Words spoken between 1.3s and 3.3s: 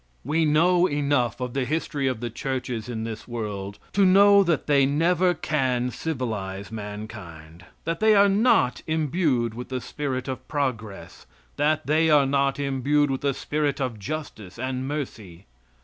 of the history of the churches in this